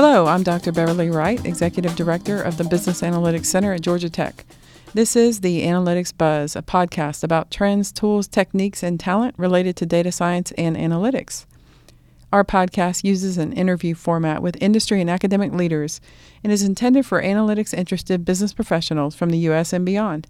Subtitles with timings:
[0.00, 0.70] Hello, I'm Dr.
[0.70, 4.44] Beverly Wright, Executive Director of the Business Analytics Center at Georgia Tech.
[4.94, 9.86] This is the Analytics Buzz, a podcast about trends, tools, techniques, and talent related to
[9.86, 11.46] data science and analytics.
[12.32, 16.00] Our podcast uses an interview format with industry and academic leaders
[16.44, 19.72] and is intended for analytics interested business professionals from the U.S.
[19.72, 20.28] and beyond.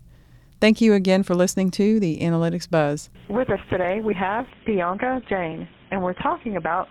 [0.63, 3.11] Thank you again for listening to the Analytics Buzz.
[3.29, 6.89] With us today, we have Piyanka Jain, and we're talking about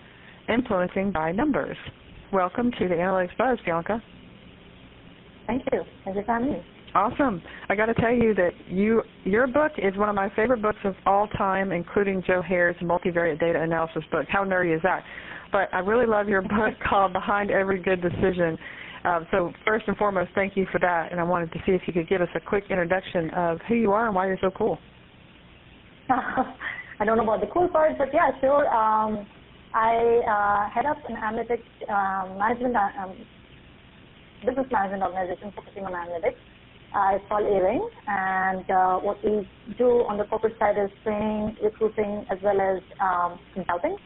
[0.47, 1.77] influencing by numbers.
[2.33, 4.01] Welcome to the Analytics Buzz, Piyanka.
[5.47, 5.83] Thank you.
[6.03, 6.65] Thank you for having me.
[6.93, 7.41] Awesome.
[7.69, 10.79] I got to tell you that you your book is one of my favorite books
[10.83, 14.25] of all time, including Joe Hair's multivariate data analysis book.
[14.29, 15.03] How nerdy is that?
[15.53, 18.57] But I really love your book called Behind Every Good Decision.
[19.05, 21.11] Uh, so first and foremost, thank you for that.
[21.11, 23.75] And I wanted to see if you could give us a quick introduction of who
[23.75, 24.77] you are and why you're so cool.
[26.09, 28.67] I don't know about the cool part, but yeah, sure.
[28.67, 29.25] Um,
[29.77, 29.93] I
[30.25, 33.13] uh, head up an analytics um, management, uh, um,
[34.41, 36.41] business management organization focusing on analytics.
[36.97, 39.45] Uh, it's called Aryng, and uh, what we
[39.77, 43.97] do on the corporate side is training, recruiting, as well as um, consulting.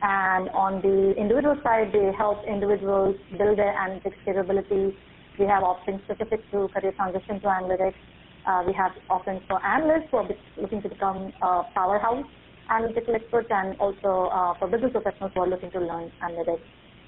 [0.00, 4.96] And on the individual side, we help individuals build their analytics capability.
[5.38, 8.00] We have options specific to career transition to analytics.
[8.48, 12.24] Uh, we have offerings for analysts who are looking to become a powerhouse
[12.70, 16.62] analytical experts and also uh, for business professionals who are looking to learn analytics.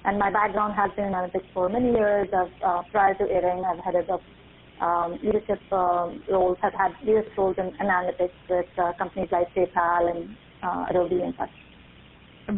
[0.05, 2.27] And my background has been in analytics for many years.
[2.35, 4.21] I've, uh, prior to Aryng, I've headed up
[4.81, 9.47] um, leadership um, roles, have had leadership roles in, in analytics with uh, companies like
[9.55, 11.49] PayPal and uh, Adobe and such.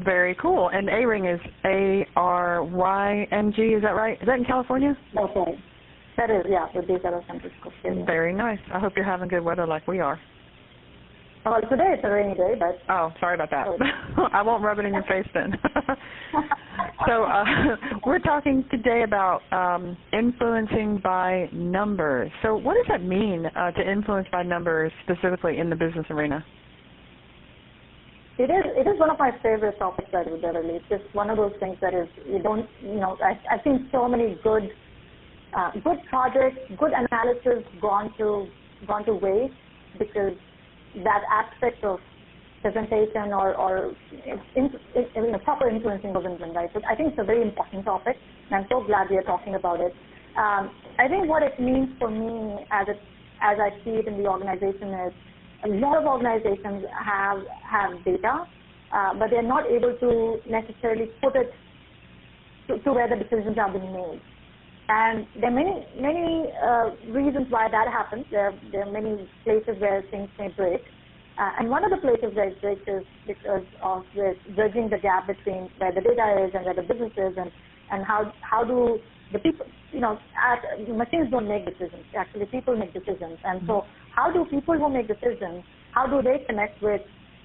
[0.04, 0.70] Very cool.
[0.70, 4.20] And Aryng is A-R-Y-N-G, is that right?
[4.20, 4.98] Is that in California?
[5.16, 5.60] Okay.
[6.18, 7.72] That is, yeah, these other San Francisco.
[8.06, 8.58] Very nice.
[8.74, 10.20] I hope you're having good weather like we are.
[11.46, 12.80] Well, today it's a rainy day, but.
[12.90, 13.68] Oh, sorry about that.
[14.34, 15.54] I won't rub it in your face then.
[17.08, 17.44] so uh,
[18.06, 22.32] we're talking today about um, influencing by numbers.
[22.42, 26.44] So what does that mean uh, to influence by numbers specifically in the business arena?
[28.40, 28.66] It is.
[28.76, 30.78] It is one of my favorite topics that we Beverly.
[30.82, 32.68] It's just one of those things that is you don't.
[32.82, 34.64] You know, I, I've seen so many good,
[35.56, 38.48] uh, good projects, good analysis gone to
[38.88, 39.54] gone to waste
[40.00, 40.34] because
[41.04, 42.00] that aspect of
[42.62, 43.96] presentation or, or
[44.26, 46.70] in, in, in proper influencing wasn't done right.
[46.74, 48.18] So I think it's a very important topic,
[48.50, 49.94] and I'm so glad we are talking about it.
[50.38, 53.00] Um, I think what it means for me as it,
[53.42, 55.14] as I see it in the organization is
[55.64, 58.46] a lot of organizations have have data,
[58.94, 61.52] uh, but they're not able to necessarily put it
[62.68, 64.22] to, to where the decisions are being made.
[64.88, 68.26] And there are many, many uh, reasons why that happens.
[68.30, 70.82] There, there are many places where things may break.
[71.38, 74.98] Uh, and one of the places where it breaks is because of this bridging the
[74.98, 77.52] gap between where the data is and where the business is and,
[77.92, 79.00] and how, how do
[79.34, 82.06] the people, you know, at, machines don't make decisions.
[82.16, 83.38] Actually, people make decisions.
[83.44, 83.84] And so
[84.16, 87.02] how do people who make decisions, how do they connect with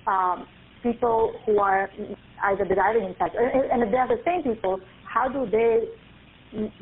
[0.06, 0.46] um,
[0.82, 1.90] people who are
[2.44, 3.34] either deriving insights?
[3.34, 5.88] And if they are the same people, how do they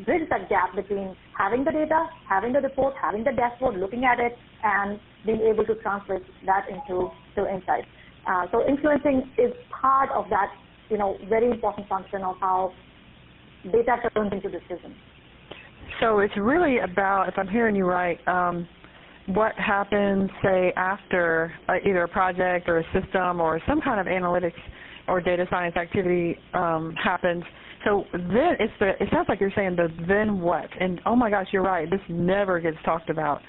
[0.04, 4.18] bridge that gap between having the data, having the report, having the dashboard, looking at
[4.18, 7.86] it, and being able to translate that into to insights.
[8.26, 10.48] Uh, so influencing is part of that,
[10.90, 12.72] you know, very important function of how
[13.64, 14.94] data turns into decisions.
[16.00, 18.68] So it's really about, if I'm hearing you right, um,
[19.26, 24.06] what happens, say, after uh, either a project or a system or some kind of
[24.06, 24.58] analytics
[25.06, 27.42] or data science activity um, happens
[27.84, 31.30] so then it's the it sounds like you're saying the then what and oh my
[31.30, 33.40] gosh you're right this never gets talked about.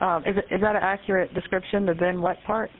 [0.00, 2.70] Um, is it, is that an accurate description the then what part?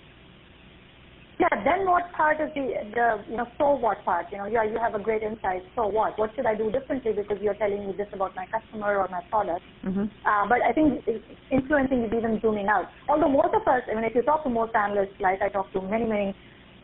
[1.38, 4.26] Yeah, then what part is the the you know so what part?
[4.32, 5.62] You know, yeah, you have a great insight.
[5.76, 6.18] So what?
[6.18, 9.22] What should I do differently because you're telling me this about my customer or my
[9.30, 9.62] product?
[9.86, 10.10] Mm-hmm.
[10.26, 11.06] Uh, but I think
[11.52, 12.86] influencing is even zooming out.
[13.08, 15.72] Although most of us, I mean, if you talk to most analysts, like I talk
[15.74, 16.34] to many many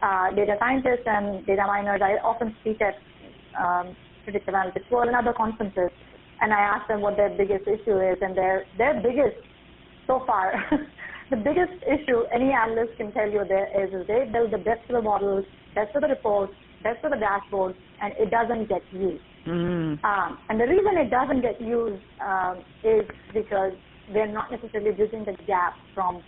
[0.03, 2.95] uh, data scientists and data miners, I often speak at
[3.59, 5.91] um, predictive analytics world and other conferences,
[6.41, 9.37] and I asked them what their biggest issue is, and their their biggest
[10.07, 10.53] so far,
[11.31, 14.83] the biggest issue any analyst can tell you there is, is they build the best
[14.89, 15.45] of the models,
[15.75, 19.25] best of the reports, best of the dashboards, and it doesn't get used.
[19.47, 20.03] Mm.
[20.05, 23.73] Um, and the reason it doesn't get used um, is because
[24.13, 26.23] they're not necessarily bridging the gap from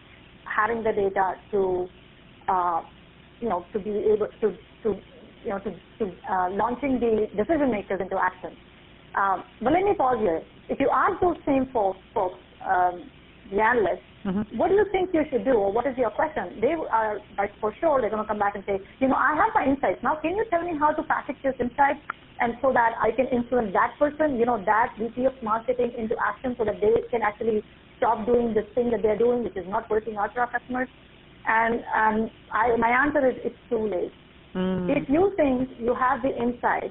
[0.45, 1.89] having the data to,
[2.49, 2.83] uh,
[3.41, 5.01] you know, to be able to to
[5.47, 8.51] you know, to, to uh, launching the decision makers into action.
[9.15, 10.43] Um, but let me pause here.
[10.69, 13.09] If you ask those same folks, folks um,
[13.51, 14.59] the analysts, mm-hmm.
[14.59, 16.59] what do you think you should do, or what is your question?
[16.61, 19.39] They are, like, for sure, they're going to come back and say, you know, I
[19.39, 20.03] have my insights.
[20.03, 22.03] Now, can you tell me how to package this insight
[22.41, 26.17] and so that I can influence that person, you know, that VP of marketing into
[26.21, 27.63] action so that they can actually
[27.97, 30.89] stop doing this thing that they're doing, which is not working out for our customers.
[31.47, 34.13] And um, I, my answer is it's too late.
[34.56, 34.88] Mm.
[34.97, 36.91] If you think you have the insight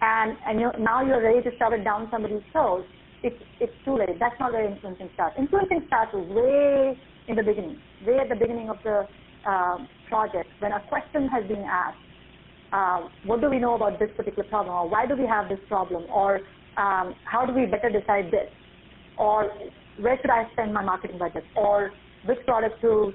[0.00, 2.84] and, and you, now you're ready to shove it down somebody's throat,
[3.24, 4.18] it's, it's too late.
[4.20, 5.36] That's not where influencing starts.
[5.38, 6.96] Influencing starts way
[7.26, 9.06] in the beginning, way at the beginning of the
[9.48, 9.78] uh,
[10.08, 11.98] project, when a question has been asked.
[12.72, 15.58] Uh, what do we know about this particular problem, or why do we have this
[15.68, 16.36] problem, or
[16.78, 18.48] um, how do we better decide this,
[19.18, 19.52] or
[20.00, 21.92] where should I spend my marketing budget, or
[22.24, 23.12] which product to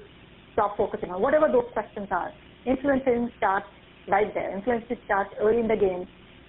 [0.52, 2.32] stop focusing on, whatever those questions are.
[2.66, 3.66] Influencing starts
[4.08, 4.56] right there.
[4.56, 6.06] Influencing starts early in the game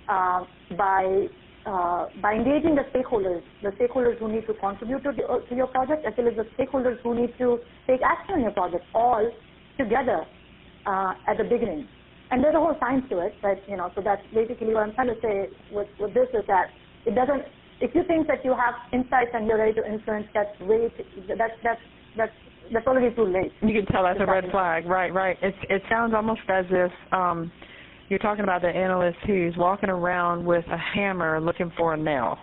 [0.08, 0.44] uh,
[0.78, 1.28] by
[1.66, 5.68] uh, by engaging the stakeholders, the stakeholders who need to contribute to, the, to your
[5.68, 9.30] project, as well as the stakeholders who need to take action on your project, all
[9.78, 10.26] together
[10.88, 11.88] uh, at the beginning.
[12.32, 14.94] And there's a whole science to it, but you know, so that's basically what I'm
[14.94, 16.70] trying to say with, with this is that
[17.06, 17.44] it doesn't.
[17.82, 20.92] If you think that you have insights and you're ready to influence, that's way
[21.28, 21.82] that's that's
[22.18, 22.34] that's
[22.74, 23.52] that's already too late.
[23.62, 25.14] You can tell that's a red flag, right?
[25.14, 25.38] Right.
[25.42, 27.52] It it sounds almost as if um,
[28.10, 32.38] you're talking about the analyst who's walking around with a hammer looking for a nail.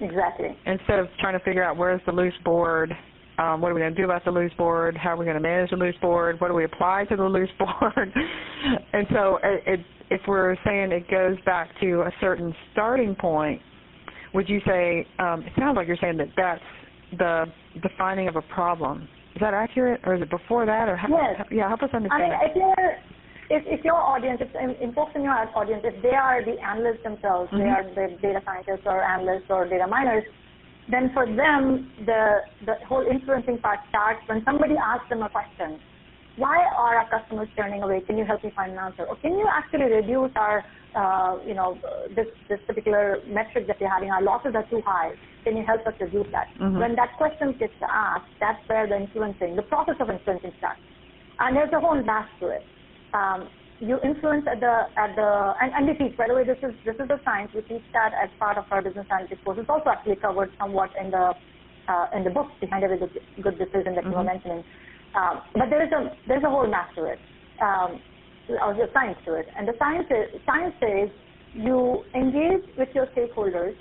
[0.00, 0.56] Exactly.
[0.66, 2.92] Instead of trying to figure out where's the loose board,
[3.38, 4.96] um, what are we going to do about the loose board?
[4.96, 6.40] How are we going to manage the loose board?
[6.40, 8.12] What do we apply to the loose board?
[8.92, 9.80] and so, it, it,
[10.10, 13.60] if we're saying it goes back to a certain starting point,
[14.34, 16.62] would you say um, it sounds like you're saying that that's
[17.18, 17.44] the
[17.80, 19.08] defining of a problem?
[19.34, 21.46] Is that accurate, or is it before that, or how, yes.
[21.50, 22.32] yeah, help us understand.
[22.32, 22.96] I mean, if you're
[23.52, 24.48] if, if your audience, if,
[24.80, 27.58] in folks in your audience, if they are the analysts themselves, mm-hmm.
[27.60, 30.24] they are the data scientists or analysts or data miners,
[30.90, 35.78] then for them, the, the whole influencing part starts when somebody asks them a question.
[36.36, 38.00] Why are our customers turning away?
[38.06, 39.04] Can you help me find an answer?
[39.04, 40.64] Or can you actually reduce our,
[40.94, 41.78] uh, you know,
[42.16, 44.10] this, this particular metric that we're having?
[44.10, 45.12] Our losses are too high.
[45.44, 46.48] Can you help us reduce that?
[46.60, 46.78] Mm-hmm.
[46.78, 50.80] When that question gets asked, that's where the influencing, the process of influencing starts.
[51.38, 52.62] And there's a whole math to it.
[53.12, 53.48] Um,
[53.80, 56.70] you influence at the at the and, and we teach by the way this is
[56.86, 59.68] this is the science we teach that as part of our business analytics course it's
[59.68, 61.34] also actually covered somewhat in the
[61.88, 63.10] uh, in the book behind every good,
[63.42, 64.14] good decision that mm-hmm.
[64.14, 64.38] you were mm-hmm.
[64.38, 64.62] mentioning
[65.14, 67.18] um, but there is a there's a whole math to it.
[67.60, 68.00] Um,
[68.48, 69.46] or the science to it.
[69.56, 71.08] And the science is, science says
[71.54, 73.76] you engage with your stakeholders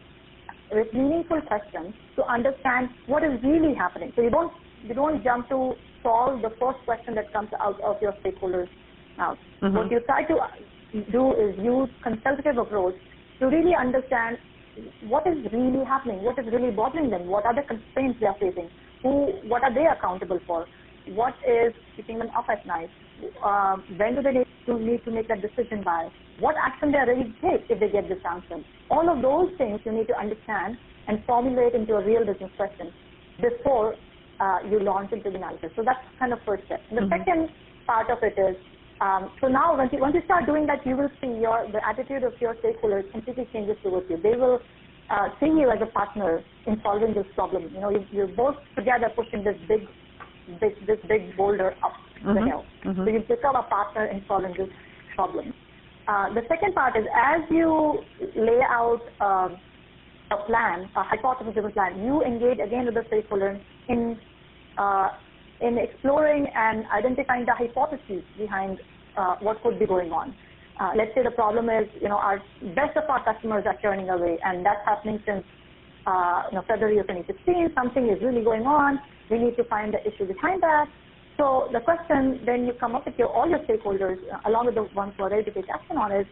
[0.72, 4.14] with meaningful questions to understand what is really happening.
[4.16, 5.74] So you don't you don't jump to
[6.04, 8.68] solve the first question that comes out of your stakeholders
[9.18, 9.76] now, mm-hmm.
[9.76, 10.36] what you try to
[11.12, 12.96] do is use consultative approach
[13.40, 14.38] to really understand
[15.08, 18.38] what is really happening, what is really bothering them, what are the constraints they are
[18.40, 18.70] facing,
[19.04, 20.66] who, what are they accountable for,
[21.08, 22.90] what is keeping them up at night,
[23.44, 26.10] uh, when do they need to, need to make that decision by,
[26.40, 28.64] what action they are ready to take if they get this answer.
[28.90, 30.78] All of those things you need to understand
[31.08, 32.92] and formulate into a real business question
[33.42, 33.96] before
[34.40, 35.70] uh, you launch into the analysis.
[35.76, 36.82] So that's kind of first step.
[36.90, 37.10] The mm-hmm.
[37.10, 37.50] second
[37.86, 38.56] part of it is
[39.02, 41.82] um, so now, once you, once you start doing that, you will see your the
[41.84, 44.18] attitude of your stakeholders completely changes towards you.
[44.22, 44.62] They will
[45.10, 47.72] uh, see you as a partner in solving this problem.
[47.74, 49.88] You know, you, you're both together pushing this big,
[50.60, 51.94] big, this big boulder up
[52.24, 52.34] mm-hmm.
[52.34, 52.66] the hill.
[52.86, 53.06] Mm-hmm.
[53.06, 54.70] So you become a partner in solving this
[55.16, 55.54] problem.
[56.08, 58.00] Uh, the second part is as you
[58.36, 59.50] lay out uh,
[60.32, 64.18] a plan, a hypothesis plan, you engage again with the stakeholder in
[64.78, 65.10] uh,
[65.62, 68.80] in exploring and identifying the hypotheses behind
[69.16, 70.34] uh, what could be going on.
[70.80, 72.42] Uh, let's say the problem is, you know, our
[72.74, 75.44] best of our customers are turning away, and that's happening since,
[76.08, 77.74] uh, you know, February of 2016.
[77.76, 79.00] Something is really going on.
[79.32, 80.88] We need to find the issue behind that.
[81.38, 84.76] So the question then you come up with your all your stakeholders, uh, along with
[84.76, 86.28] the ones who are ready to take action on is,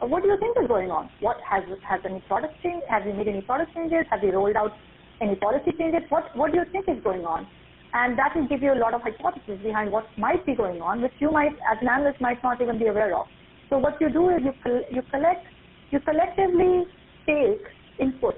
[0.00, 1.10] uh, what do you think is going on?
[1.20, 2.82] What has has any product change?
[2.88, 4.06] Have you made any product changes?
[4.10, 4.72] Have you rolled out
[5.20, 6.02] any policy changes?
[6.08, 7.46] What what do you think is going on?
[7.94, 11.00] and that will give you a lot of hypotheses behind what might be going on,
[11.00, 13.26] which you might, as an analyst, might not even be aware of.
[13.70, 14.52] So what you do is you
[14.90, 15.46] you collect,
[15.90, 16.84] you collectively
[17.24, 17.62] take
[18.00, 18.34] input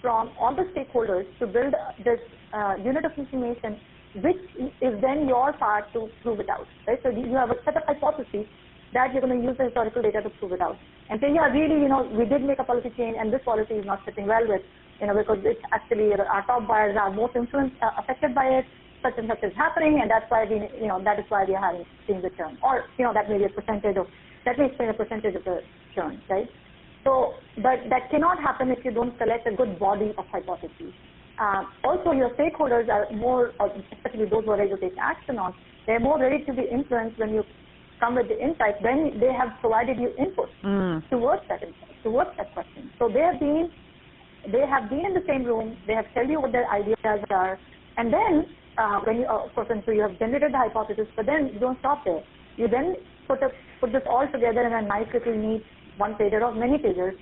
[0.00, 2.20] from all the stakeholders to build this
[2.52, 3.78] uh, unit of information,
[4.22, 4.40] which
[4.80, 6.66] is then your part to prove it out.
[6.86, 6.98] Right?
[7.02, 8.46] So you have a set of hypotheses
[8.92, 10.76] that you're going to use the historical data to prove it out.
[11.10, 13.74] And say, yeah, really, you know, we did make a policy change, and this policy
[13.74, 14.62] is not fitting well with,
[15.00, 18.64] you know, because it's actually our top buyers are most influenced, uh, affected by it
[19.02, 21.54] such and such is happening, and that's why we, you know, that is why we
[21.54, 24.06] are having seeing the churn, or you know, that may be a percentage of
[24.44, 25.60] that may explain a percentage of the
[25.94, 26.48] churn, right?
[27.04, 30.92] So, but that cannot happen if you don't select a good body of hypotheses.
[31.40, 33.54] Uh, also, your stakeholders are more,
[33.92, 35.54] especially those who are ready to take action on,
[35.86, 37.44] they're more ready to be influenced when you
[38.00, 41.02] come with the insight, then they have provided you input Mm.
[41.10, 42.90] towards that insight, towards that question.
[42.98, 43.70] So they have been
[44.48, 45.76] they have been in the same room.
[45.86, 47.60] They have told you what their ideas are,
[47.98, 48.46] and then
[48.78, 51.50] uh, when you uh, of course, and so you have generated the hypothesis, but then
[51.52, 52.22] you don't stop there.
[52.56, 52.96] You then
[53.28, 55.62] put a, put this all together in a nice little neat
[55.98, 57.14] one pager or many pages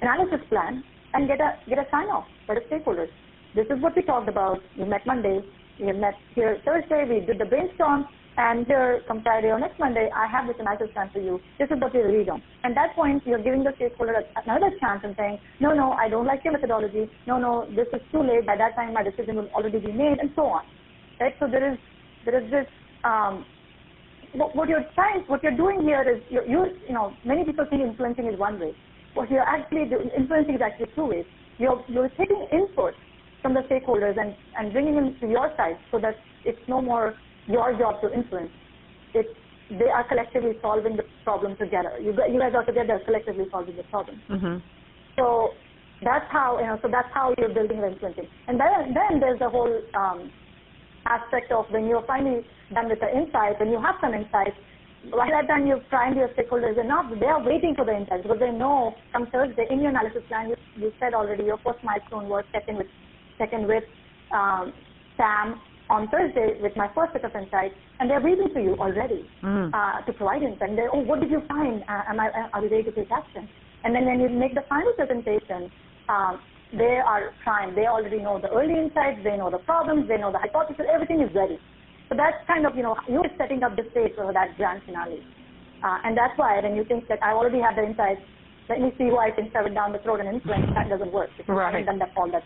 [0.00, 0.82] analysis plan
[1.14, 3.10] and get a get a sign off by the stakeholders.
[3.54, 4.60] This is what we talked about.
[4.78, 5.40] We met Monday.
[5.78, 7.04] We met here Thursday.
[7.08, 8.06] We did the brainstorm.
[8.38, 11.38] And here, come Friday or next Monday, I have this analysis plan for you.
[11.58, 12.42] This is what we agreed on.
[12.64, 16.24] At that point, you're giving the stakeholder another chance and saying, no, no, I don't
[16.24, 17.10] like your methodology.
[17.26, 18.46] No, no, this is too late.
[18.46, 20.62] By that time, my decision will already be made, and so on.
[21.20, 21.34] Right?
[21.38, 21.78] So there is
[22.24, 22.66] there is this.
[23.04, 23.44] Um,
[24.34, 27.66] what, what you're trying, what you're doing here is you're, you're, you know, many people
[27.68, 28.74] think influencing is one way.
[29.14, 31.26] What you're actually doing, influencing is actually two ways.
[31.58, 32.94] You're you're taking input
[33.42, 37.14] from the stakeholders and and bringing them to your side so that it's no more
[37.46, 38.50] your job to influence.
[39.14, 39.28] It's
[39.70, 41.98] they are collectively solving the problem together.
[42.00, 44.20] You you guys are together collectively solving the problem.
[44.30, 44.56] Mm-hmm.
[45.16, 45.50] So
[46.02, 46.78] that's how you know.
[46.80, 48.28] So that's how you're building the influencing.
[48.48, 50.32] And then then there's the whole um,
[51.06, 54.54] aspect of when you're finally done with the insight, when you have some insight,
[55.10, 57.06] By that time, you've primed your stakeholders enough.
[57.18, 60.50] They are waiting for the insights because they know come Thursday in your analysis plan.
[60.50, 62.86] You, you said already your first milestone was checking with
[63.36, 63.82] checking with
[64.30, 64.72] um,
[65.16, 69.26] Sam on Thursday with my first set of insights, and they're waiting for you already
[69.42, 69.74] Mm.
[69.74, 70.68] uh, to provide insight.
[70.70, 71.82] And they're, oh, what did you find?
[71.90, 73.48] Uh, am I, are we ready to take action?
[73.82, 75.66] And then when you make the final presentation,
[76.08, 76.38] um,
[76.72, 77.76] they are primed.
[77.76, 79.20] They already know the early insights.
[79.24, 80.08] They know the problems.
[80.08, 80.86] They know the hypothesis.
[80.92, 81.58] Everything is ready.
[82.08, 85.22] So that's kind of, you know, you're setting up the stage for that grand finale.
[85.84, 88.20] Uh, and that's why when you think that I already have the insights,
[88.68, 91.12] let me see who I can shove it down the throat and influence, that doesn't
[91.12, 91.30] work.
[91.36, 91.70] Because Right.
[91.72, 92.44] you haven't done that, all that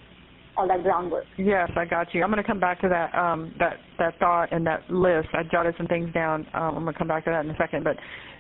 [0.57, 1.25] all that groundwork.
[1.37, 2.23] Yes, I got you.
[2.23, 5.29] I'm going to come back to that um, that that thought and that list.
[5.35, 6.47] I jotted some things down.
[6.55, 7.97] Um, I'm going to come back to that in a second, but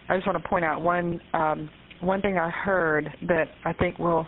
[0.08, 1.68] I just want to point out one um,
[2.00, 4.26] one thing I heard that I think will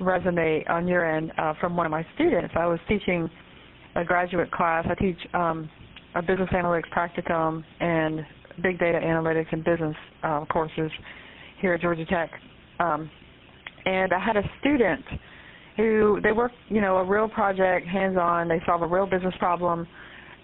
[0.00, 2.54] resonate on your end uh, from one of my students.
[2.56, 3.28] I was teaching
[3.96, 4.86] a graduate class.
[4.88, 5.68] I teach um,
[6.14, 8.24] a business analytics practicum and
[8.62, 10.90] big data analytics and business uh, courses
[11.60, 12.30] here at Georgia Tech.
[12.80, 13.10] Um,
[13.84, 15.04] and I had a student
[15.76, 18.48] who they work, you know, a real project, hands-on.
[18.48, 19.86] They solve a real business problem,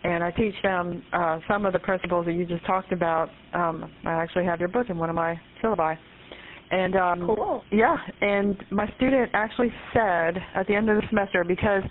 [0.05, 3.31] and I teach them uh, some of the principles that you just talked about.
[3.53, 5.97] Um, I actually have your book in one of my syllabi,
[6.71, 7.63] and um, Cool.
[7.71, 11.83] yeah, and my student actually said at the end of the semester because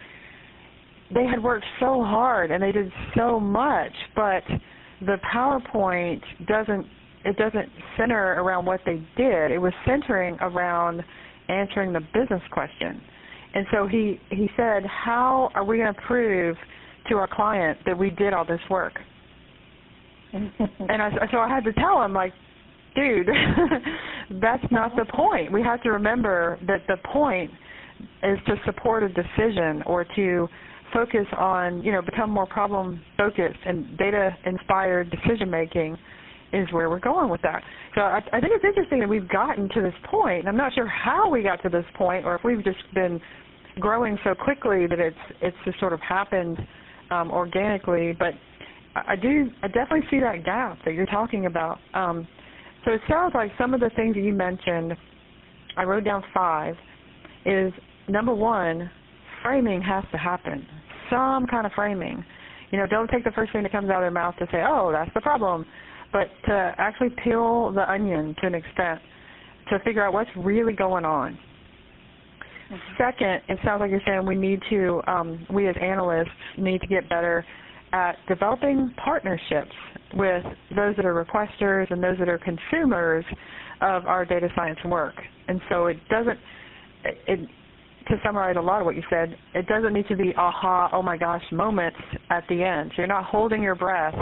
[1.13, 4.43] they had worked so hard and they did so much, but
[5.01, 6.85] the PowerPoint doesn't
[7.25, 9.51] it doesn't center around what they did.
[9.51, 11.01] It was centering around
[11.47, 13.01] answering the business question.
[13.53, 16.57] And so he he said, "How are we going to prove
[17.09, 18.93] to our client that we did all this work?"
[20.33, 22.33] And I so I had to tell him like,
[22.95, 23.27] "Dude,
[24.41, 25.51] that's not the point.
[25.51, 27.51] We have to remember that the point
[28.23, 30.47] is to support a decision or to
[30.93, 35.97] focus on, you know, become more problem focused and data inspired decision making
[36.53, 37.63] is where we're going with that.
[37.95, 40.41] So I, I think it's interesting that we've gotten to this point.
[40.41, 43.19] And I'm not sure how we got to this point, or if we've just been
[43.79, 46.59] growing so quickly that it's it's just sort of happened
[47.09, 48.15] um, organically.
[48.17, 48.33] But
[48.95, 51.79] I do I definitely see that gap that you're talking about.
[51.95, 52.27] Um,
[52.85, 54.93] so it sounds like some of the things that you mentioned,
[55.77, 56.75] I wrote down five,
[57.45, 57.73] is
[58.07, 58.89] number one,
[59.41, 60.65] framing has to happen.
[61.09, 62.23] Some kind of framing.
[62.71, 64.63] You know, don't take the first thing that comes out of their mouth to say,
[64.65, 65.65] oh, that's the problem
[66.13, 69.01] but to actually peel the onion to an extent
[69.69, 71.37] to figure out what's really going on.
[72.97, 76.87] Second, it sounds like you're saying we need to, um, we as analysts need to
[76.87, 77.43] get better
[77.93, 79.71] at developing partnerships
[80.15, 80.43] with
[80.75, 83.23] those that are requesters and those that are consumers
[83.81, 85.15] of our data science work.
[85.47, 86.39] And so it doesn't,
[87.05, 87.49] it, it
[88.07, 91.01] to summarize a lot of what you said, it doesn't need to be aha, oh
[91.01, 91.97] my gosh moments
[92.29, 92.91] at the end.
[92.95, 94.15] So you're not holding your breath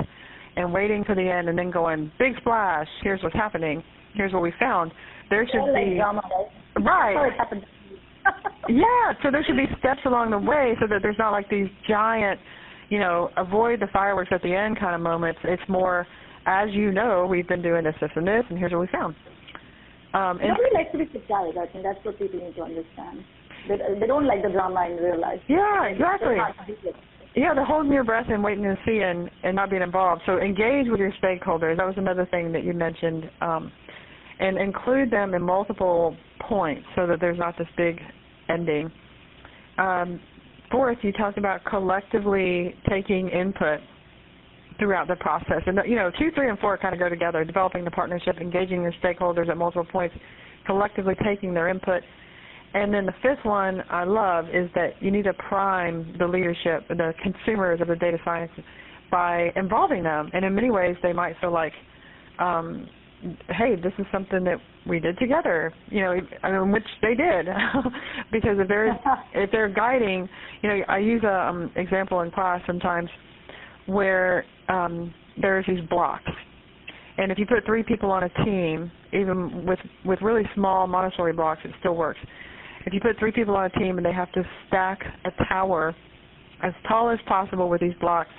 [0.56, 4.42] and waiting for the end and then going, big splash, here's what's happening, here's what
[4.42, 4.92] we found.
[5.30, 6.16] There should be right?
[6.76, 7.34] That's how right.
[7.34, 7.66] it happened.
[8.70, 11.68] Yeah, so there should be steps along the way so that there's not like these
[11.90, 12.40] giant,
[12.92, 15.40] you know, avoid the fireworks at the end kind of moments.
[15.46, 16.06] It's more,
[16.46, 19.16] as you know, we've been doing this, this, and this, and here's what we found.
[20.14, 21.58] Um, and Nobody likes to be surprised.
[21.58, 23.24] I think that's what people need to understand.
[23.70, 25.40] They, they don't like the drama in real life.
[25.48, 26.36] yeah, exactly.
[26.36, 26.96] hard to deal with.
[27.34, 30.24] Yeah, the holding your breath and waiting to see and, and not being involved.
[30.26, 31.78] So engage with your stakeholders.
[31.78, 33.32] That was another thing that you mentioned.
[33.40, 33.72] Um,
[34.42, 38.02] and include them in multiple points so that there's not this big
[38.50, 38.92] ending.
[39.78, 40.20] Um,
[40.72, 43.80] fourth, you talked about collectively taking input.
[44.80, 45.62] throughout the process.
[45.68, 48.82] And you know, two, three, and four kind of go together: developing the partnership, engaging
[48.82, 50.16] your stakeholders at multiple points,
[50.66, 52.02] collectively taking their input.
[52.74, 56.88] And then the fifth one I love is that you need to prime the leadership,
[56.88, 58.52] the consumers of the data science,
[59.12, 60.30] by involving them.
[60.34, 61.74] And in many ways, they might feel like,
[62.40, 62.88] um,
[63.50, 65.74] hey, this is something that we did together.
[65.90, 67.48] You know, I mean, which they did,
[68.32, 68.98] because if they're
[69.34, 70.28] if they're guiding,
[70.62, 73.10] you know, I use a um, example in class sometimes
[73.86, 76.32] where um, there's these blocks,
[77.18, 81.34] and if you put three people on a team, even with with really small Montessori
[81.34, 82.20] blocks, it still works.
[82.86, 85.96] If you put three people on a team and they have to stack a tower
[86.64, 88.30] as tall as possible with these blocks,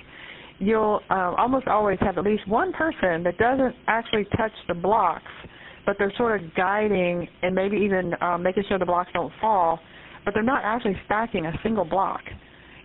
[0.63, 5.31] you'll uh, almost always have at least one person that doesn't actually touch the blocks,
[5.85, 9.79] but they're sort of guiding and maybe even um, making sure the blocks don't fall,
[10.25, 12.21] but they're not actually stacking a single block.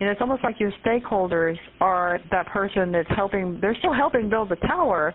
[0.01, 3.59] And it's almost like your stakeholders are that person that's helping.
[3.61, 5.15] They're still helping build the tower,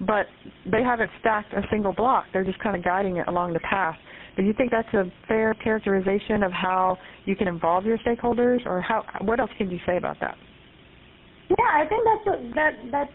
[0.00, 0.26] but
[0.70, 2.24] they haven't stacked a single block.
[2.32, 3.96] They're just kind of guiding it along the path.
[4.36, 8.80] Do you think that's a fair characterization of how you can involve your stakeholders, or
[8.80, 9.04] how?
[9.20, 10.36] What else can you say about that?
[11.58, 13.08] Yeah, I think that's a, that that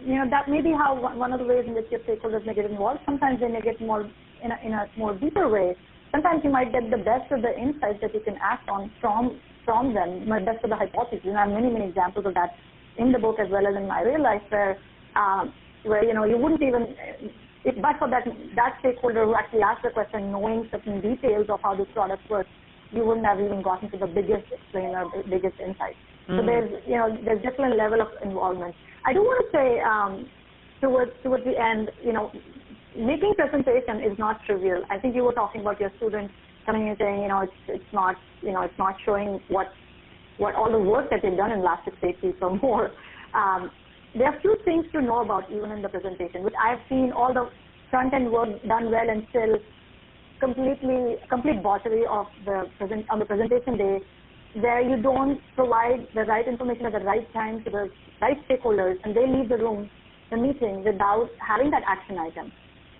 [0.00, 2.54] you know that may be how one of the ways in which your stakeholders may
[2.54, 3.00] get involved.
[3.04, 4.08] Sometimes they may get more
[4.42, 5.76] in a, in a more deeper way.
[6.12, 9.38] Sometimes you might get the best of the insights that you can act on from
[9.66, 11.24] from them, the best of the hypotheses.
[11.24, 12.54] And I have many many examples of that
[12.96, 14.78] in the book as well as in my real life where
[15.16, 16.94] um, where you know you wouldn't even
[17.64, 18.24] if but for that
[18.56, 22.48] that stakeholder who actually asked the question knowing certain details of how this product works,
[22.92, 25.96] you wouldn't have even gotten to the biggest explainer, biggest insight.
[26.28, 26.38] Mm.
[26.38, 28.74] So there's you know there's different level of involvement.
[29.06, 30.28] I do want to say um,
[30.80, 32.32] towards towards the end, you know,
[32.96, 34.82] making presentation is not trivial.
[34.90, 36.32] I think you were talking about your students
[36.64, 39.68] coming and saying, you know, it's it's not you know it's not showing what
[40.38, 42.92] what all the work that they've done in last six eight weeks or more.
[43.34, 43.70] Um,
[44.14, 47.34] there are few things to know about even in the presentation, which I've seen all
[47.34, 47.50] the
[47.90, 49.58] front end work done well and still
[50.40, 53.98] completely complete botchery of the present on the presentation day
[54.60, 57.90] where you don't provide the right information at the right time to the
[58.20, 59.90] right stakeholders and they leave the room,
[60.30, 62.52] the meeting without having that action item.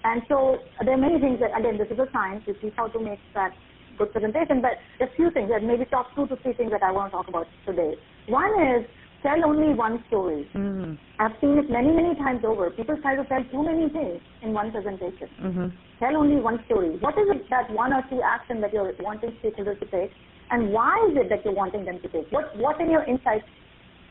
[0.04, 2.88] And so there are many things that again this is a science, which is how
[2.88, 3.52] to make that
[3.96, 6.90] good presentation, but a few things that maybe top two to three things that I
[6.90, 7.94] want to talk about today.
[8.28, 8.86] One is
[9.22, 10.48] tell only one story.
[10.54, 10.94] Mm-hmm.
[11.18, 12.70] I've seen it many, many times over.
[12.70, 15.28] People try to tell too many things in one presentation.
[15.40, 15.66] Mm-hmm.
[15.98, 16.98] Tell only one story.
[16.98, 20.10] What is it that one or two action that you're wanting stakeholders to take,
[20.54, 22.30] and why is it that you're wanting them to take?
[22.30, 23.44] What What in your insights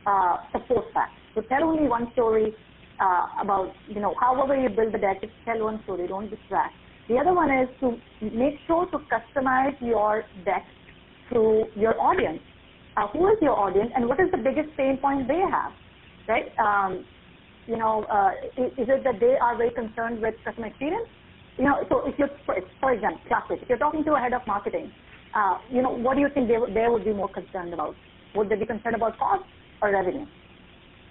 [0.06, 1.10] uh, support that?
[1.36, 2.54] So tell only one story
[3.00, 5.22] uh, about you know however you build the deck.
[5.22, 6.08] Just tell one story.
[6.08, 6.76] Don't distract.
[7.10, 10.66] The other one is to make sure to customize your deck
[11.32, 12.42] to your audience
[12.98, 15.74] uh, who is your audience and what is the biggest pain point they have,
[16.28, 16.52] right?
[16.60, 17.06] Um,
[17.68, 21.08] you know, uh, is, it that they are very concerned with customer experience?
[21.58, 24.42] You know, so if for, for example, classic, if you're talking to a head of
[24.48, 24.92] marketing,
[25.36, 27.96] uh, you know, what do you think they, they would be more concerned about?
[28.36, 29.44] Would they be concerned about cost
[29.82, 30.26] or revenue?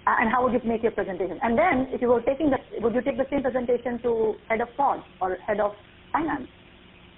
[0.07, 1.39] Uh, and how would you make your presentation?
[1.43, 4.61] And then, if you were taking the, would you take the same presentation to head
[4.61, 5.73] of fraud or head of
[6.13, 6.49] finance?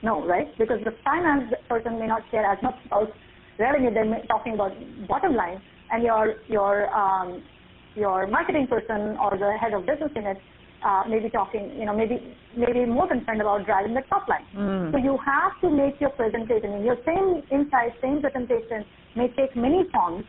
[0.03, 0.47] No, right?
[0.59, 3.09] Because the finance person may not care as much about
[3.59, 4.73] revenue, they're talking about
[5.09, 7.43] bottom line, and your your um,
[7.95, 10.37] your marketing person or the head of business unit
[10.85, 14.47] uh, maybe talking, you know, maybe maybe more concerned about driving the top line.
[14.55, 14.93] Mm.
[14.93, 18.85] So you have to make your presentation, and your same insight, same presentation
[19.17, 20.25] may take many forms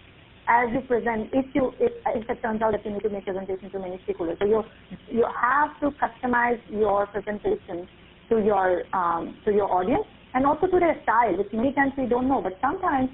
[0.47, 1.29] as you present.
[1.33, 3.99] If you if, if it turns out that you need to make presentation to many
[4.07, 4.63] stakeholders, so you
[5.11, 7.87] you have to customize your presentation
[8.29, 12.05] to your um, to your audience and also to their style, which many times we
[12.05, 12.41] don't know.
[12.41, 13.09] But sometimes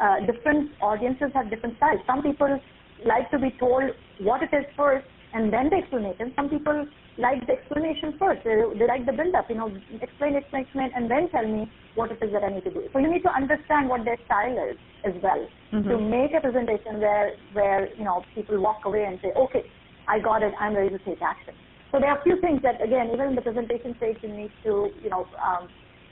[0.00, 2.00] uh, different audiences have different styles.
[2.06, 2.60] Some people
[3.06, 6.32] like to be told what it is first and then the explanation.
[6.36, 6.86] Some people
[7.18, 8.44] like the explanation first.
[8.44, 12.10] They, they like the build-up, you know, explain, explain, explain, and then tell me what
[12.10, 12.88] it is that I need to do.
[12.92, 15.88] So you need to understand what their style is as well mm-hmm.
[15.88, 19.64] to make a presentation where, where, you know, people walk away and say, okay,
[20.08, 21.54] I got it, I'm ready to take action.
[21.90, 24.50] So there are a few things that, again, even in the presentation stage, you need
[24.64, 25.68] to, you know, um,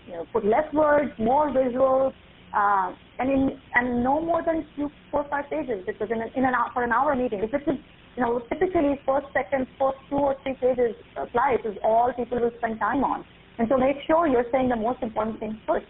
[0.07, 2.13] you know, put less words, more visuals,
[2.55, 6.45] uh, and in and no more than few four five pages because in, a, in
[6.45, 7.77] an hour for an hour meeting, if it is
[8.17, 12.53] you know typically first second first two or three pages apply is all people will
[12.59, 13.25] spend time on,
[13.59, 15.87] and so make sure you're saying the most important things first.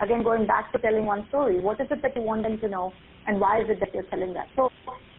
[0.00, 2.68] Again, going back to telling one story, what is it that you want them to
[2.68, 2.92] know,
[3.26, 4.48] and why is it that you're telling that?
[4.56, 4.70] So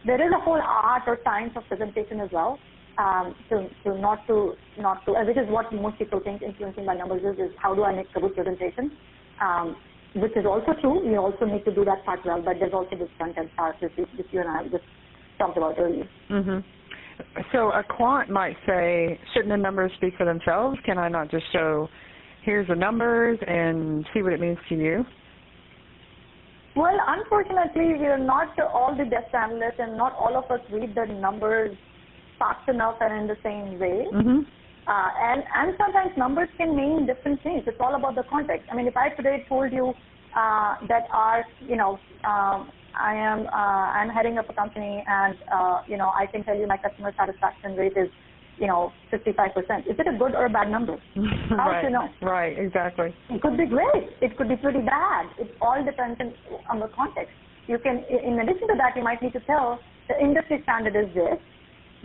[0.04, 2.58] there is a whole art or science of presentation as well
[2.98, 6.94] um, to, to not to not to, which is what most people think influencing by
[6.94, 8.92] numbers is, is how do I make a good presentation,
[9.40, 9.76] um,
[10.14, 11.08] which is also true.
[11.08, 13.76] You also need to do that part well, but there's also this front end part
[13.80, 14.84] which, which you and I just
[15.50, 15.76] about.
[15.76, 16.58] Mm-hmm.
[17.52, 20.78] so a quant might say, shouldn't the numbers speak for themselves?
[20.84, 21.88] Can I not just show,
[22.44, 25.04] here's the numbers and see what it means to you?
[26.74, 30.94] Well, unfortunately, we are not all the best analysts, and not all of us read
[30.94, 31.76] the numbers
[32.38, 34.06] fast enough and in the same way.
[34.12, 34.40] Mm-hmm.
[34.84, 37.62] Uh, and and sometimes numbers can mean different things.
[37.66, 38.68] It's all about the context.
[38.72, 39.92] I mean, if I today told you
[40.34, 45.36] uh, that our, you know, um, I am uh, I'm heading up a company, and
[45.52, 48.08] uh, you know, I can tell you my customer satisfaction rate is
[48.58, 49.90] you know, 55%.
[49.90, 50.96] Is it a good or a bad number?
[51.50, 51.82] How right.
[51.82, 52.08] to know?
[52.20, 53.14] Right, exactly.
[53.30, 54.10] It could be great.
[54.20, 55.26] It could be pretty bad.
[55.38, 56.20] It all depends
[56.70, 57.32] on the context.
[57.66, 61.12] You can, in addition to that, you might need to tell the industry standard is
[61.14, 61.38] this.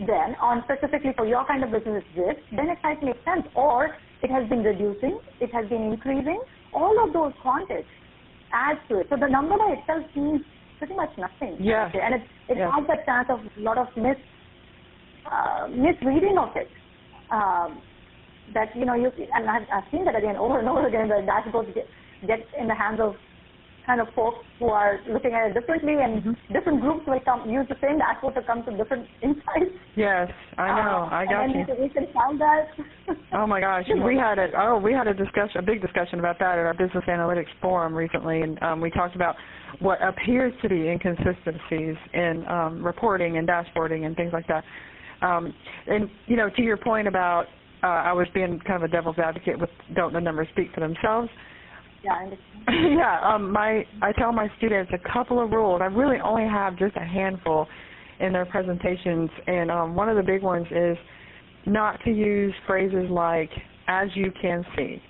[0.00, 2.36] Then, on specifically for your kind of business is this.
[2.54, 3.46] Then it might make sense.
[3.54, 5.18] Or it has been reducing.
[5.40, 6.40] It has been increasing.
[6.72, 7.90] All of those contexts
[8.52, 9.08] add to it.
[9.10, 10.42] So the number by itself means
[10.78, 11.56] pretty much nothing.
[11.60, 11.90] Yeah.
[11.92, 12.70] And it, it yeah.
[12.74, 14.16] has that chance of a lot of mis
[15.30, 16.68] uh, misreading of it.
[17.30, 17.82] Um,
[18.54, 21.08] that you know you and I've, I've seen that again over and over again.
[21.08, 21.86] The dashboards get
[22.26, 23.14] get in the hands of
[23.88, 26.52] kind of folks who are looking at it differently, and mm-hmm.
[26.52, 29.72] different groups will come use the same dashboard to come to different insights.
[29.96, 31.08] Yes, I know.
[31.10, 31.64] Uh, I got and you.
[31.66, 32.68] then we can find that.
[33.32, 36.38] oh my gosh, we had a oh we had a discussion, a big discussion about
[36.38, 39.36] that at our business analytics forum recently, and um, we talked about
[39.80, 44.64] what appears to be inconsistencies in um, reporting and dashboarding and things like that.
[45.22, 45.54] Um,
[45.86, 47.46] and you know, to your point about
[47.82, 50.80] uh, I was being kind of a devil's advocate with don't the numbers speak for
[50.80, 51.30] themselves.
[52.04, 52.96] Yeah, I understand.
[52.98, 55.80] yeah, um, my I tell my students a couple of rules.
[55.82, 57.66] I really only have just a handful
[58.20, 60.96] in their presentations, and um, one of the big ones is
[61.66, 63.50] not to use phrases like
[63.88, 65.02] "as you can see."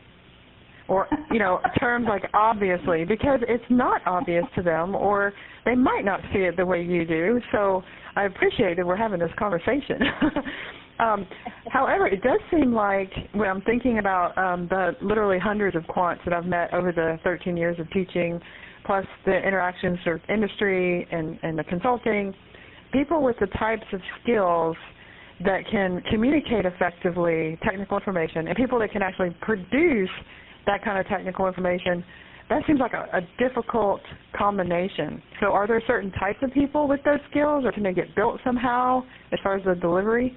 [0.89, 5.33] or you know terms like obviously because it's not obvious to them or
[5.65, 7.83] they might not see it the way you do so
[8.17, 10.01] i appreciate that we're having this conversation
[11.01, 11.27] um,
[11.71, 16.19] however it does seem like when i'm thinking about um, the literally hundreds of quants
[16.25, 18.41] that i've met over the 13 years of teaching
[18.85, 22.35] plus the interactions with industry and, and the consulting
[22.93, 24.77] people with the types of skills
[25.45, 30.11] that can communicate effectively technical information and people that can actually produce
[30.67, 32.05] that kind of technical information,
[32.49, 34.01] that seems like a, a difficult
[34.37, 35.23] combination.
[35.41, 38.41] So are there certain types of people with those skills, or can they get built
[38.45, 40.37] somehow as far as the delivery?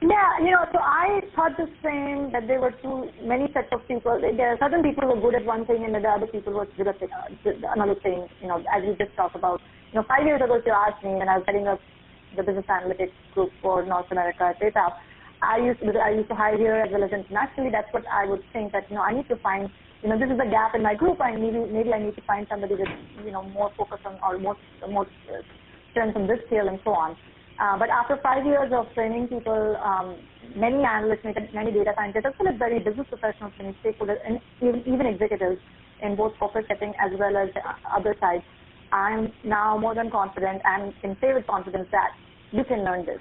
[0.00, 3.86] Yeah, you know, so I thought the same that there were too many sets of
[3.86, 4.16] people.
[4.16, 6.60] There are certain people who are good at one thing, and are other people who
[6.60, 6.96] are good at
[7.76, 8.26] another thing.
[8.40, 9.60] You know, as we just talked about.
[9.92, 11.80] You know, five years ago, if you asked me, when I was setting up
[12.36, 14.94] the business analytics group for North America at PayPal,
[15.42, 17.70] I used to I used to hire here as well as internationally.
[17.70, 19.68] That's what I would think that you know I need to find
[20.02, 21.20] you know this is a gap in my group.
[21.20, 22.88] I maybe maybe I need to find somebody with
[23.24, 24.56] you know more focus on or more
[24.88, 25.06] more
[25.92, 27.16] strength on this skill and so on.
[27.60, 30.16] Uh, but after five years of training people, um,
[30.56, 34.82] many analysts, many data scientists, as well as very business professionals, many stakeholders, and even,
[34.86, 35.60] even executives
[36.02, 37.60] in both corporate setting as well as the
[37.94, 38.42] other sides,
[38.92, 42.10] I'm now more than confident and can say with confidence that
[42.50, 43.20] you can learn this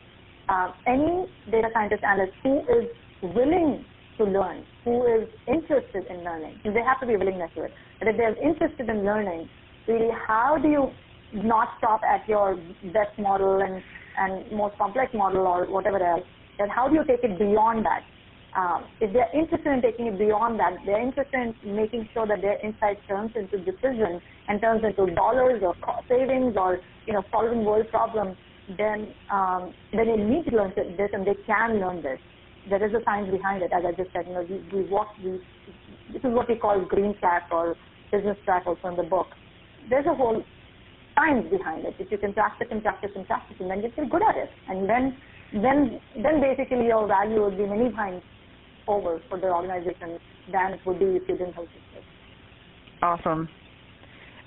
[0.50, 2.90] uh, any data scientist analyst who is
[3.22, 3.86] willing
[4.18, 7.74] to learn, who is interested in learning, they have to be willingness to it.
[8.00, 9.48] But if they're interested in learning,
[9.88, 10.92] really, how do you
[11.32, 12.56] not stop at your
[12.92, 13.82] best model and,
[14.18, 16.24] and most complex model or whatever else?
[16.58, 18.04] Then how do you take it beyond that?
[18.58, 22.42] Um, if they're interested in taking it beyond that, they're interested in making sure that
[22.42, 25.76] their insight turns into decisions and turns into dollars or
[26.10, 28.36] savings or you know solving world problems
[28.78, 32.20] then um, then they need to learn this and they can learn this.
[32.70, 34.28] There is a science behind it, as I just said.
[34.28, 35.08] You know, we, we walk.
[35.24, 35.42] We,
[36.14, 37.76] this is what we call green track or
[38.12, 39.28] business track, also in the book.
[39.90, 40.44] There's a whole
[41.16, 41.96] science behind it.
[42.00, 44.50] If you can practice and practice and practice, and then you get good at it,
[44.68, 45.18] and then
[45.54, 48.22] then then basically your value would be many times
[48.88, 50.20] over for the organization
[50.52, 52.04] than it would be if you didn't have it.
[53.02, 53.50] Awesome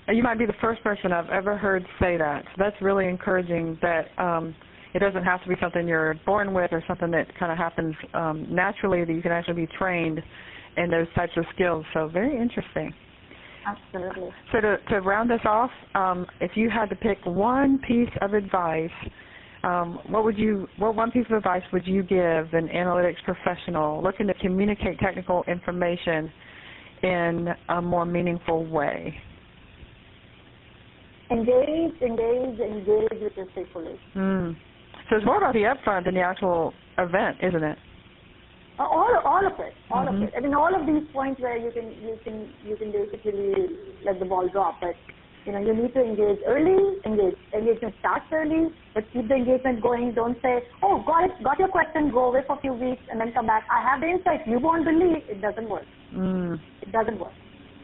[0.09, 2.45] you might be the first person I've ever heard say that.
[2.45, 4.55] So that's really encouraging that um,
[4.95, 7.95] it doesn't have to be something you're born with or something that kind of happens
[8.15, 10.21] um, naturally, that you can actually be trained
[10.77, 11.85] in those types of skills.
[11.95, 12.93] So very interesting.
[13.67, 14.31] Absolutely.
[14.53, 18.35] So to, to round this off, um, if you had to pick one piece of
[18.35, 18.91] advice,
[19.63, 24.03] um, what would you, what one piece of advice would you give an analytics professional
[24.03, 26.33] looking to communicate technical information
[27.03, 29.15] in a more meaningful way?
[31.33, 33.99] engage, engage, engage with your stakeholders.
[34.15, 34.57] Mm.
[35.09, 37.79] So it's more about the upfront than the actual event, isn't it?
[38.79, 40.23] Uh, all, all of it, all mm-hmm.
[40.23, 40.35] of it.
[40.37, 43.53] I mean, all of these points where you can, you can, you can basically
[44.05, 44.81] let the ball drop.
[44.81, 44.95] But
[45.45, 49.83] You know, you need to engage early, engage, engagement starts early, but keep the engagement
[49.83, 50.15] going.
[50.15, 53.21] Don't say, oh, got it, got your question, go away for a few weeks and
[53.21, 53.65] then come back.
[53.71, 54.47] I have the insight.
[54.47, 55.27] You won't believe.
[55.29, 55.87] It doesn't work.
[56.15, 56.61] Mm.
[56.83, 57.33] It doesn't work.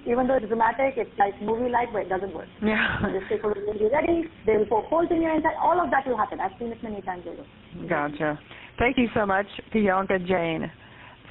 [0.06, 2.48] Even though it's dramatic, it's like movie-like, but it doesn't work.
[2.62, 3.02] Yeah.
[3.12, 4.24] Just people will be ready.
[4.46, 5.58] They will poke holes in your inside.
[5.60, 6.38] All of that will happen.
[6.38, 7.44] I've seen it many times over.
[7.88, 8.38] Gotcha.
[8.78, 10.70] Thank you so much, Piyanka Jain,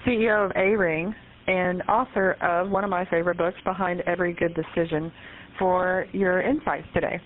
[0.05, 1.15] CEO of Aryng
[1.47, 5.11] and author of one of my favorite books, Behind Every Good Decision,
[5.57, 7.21] for your insights today.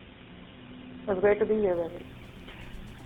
[1.02, 2.06] It was great to be here with you.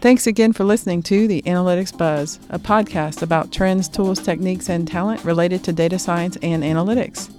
[0.02, 4.86] Thanks again for listening to the Analytics Buzz, a podcast about trends, tools, techniques, and
[4.86, 7.32] talent related to data science and analytics.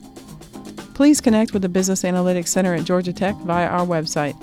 [0.94, 4.34] Please connect with the Business Analytics Center at Georgia Tech via our website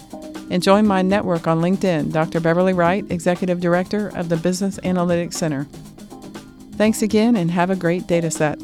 [0.50, 2.40] and join my network on LinkedIn, Dr.
[2.40, 5.66] Beverly Wright, Executive Director of the Business Analytics Center.
[6.74, 8.60] Thanks again and have a great data set.